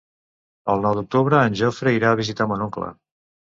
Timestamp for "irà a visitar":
1.99-2.51